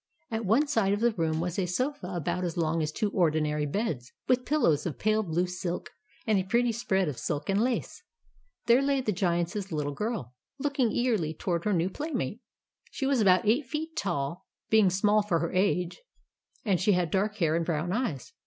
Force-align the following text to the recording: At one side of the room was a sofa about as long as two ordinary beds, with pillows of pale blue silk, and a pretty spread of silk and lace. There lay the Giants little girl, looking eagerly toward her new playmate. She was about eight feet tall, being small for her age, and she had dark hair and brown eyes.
At 0.31 0.45
one 0.47 0.65
side 0.65 0.93
of 0.93 0.99
the 0.99 1.11
room 1.11 1.39
was 1.39 1.59
a 1.59 1.67
sofa 1.67 2.07
about 2.15 2.43
as 2.43 2.57
long 2.57 2.81
as 2.81 2.91
two 2.91 3.11
ordinary 3.11 3.67
beds, 3.67 4.11
with 4.27 4.45
pillows 4.45 4.87
of 4.87 4.97
pale 4.97 5.21
blue 5.21 5.45
silk, 5.45 5.91
and 6.25 6.39
a 6.39 6.43
pretty 6.43 6.71
spread 6.71 7.07
of 7.07 7.19
silk 7.19 7.49
and 7.51 7.61
lace. 7.63 8.01
There 8.65 8.81
lay 8.81 9.01
the 9.01 9.11
Giants 9.11 9.53
little 9.71 9.93
girl, 9.93 10.33
looking 10.57 10.91
eagerly 10.91 11.35
toward 11.35 11.65
her 11.65 11.73
new 11.73 11.91
playmate. 11.91 12.41
She 12.89 13.05
was 13.05 13.21
about 13.21 13.47
eight 13.47 13.67
feet 13.67 13.95
tall, 13.95 14.47
being 14.71 14.89
small 14.89 15.21
for 15.21 15.37
her 15.37 15.53
age, 15.53 16.01
and 16.65 16.81
she 16.81 16.93
had 16.93 17.11
dark 17.11 17.35
hair 17.35 17.55
and 17.55 17.63
brown 17.63 17.91
eyes. 17.93 18.33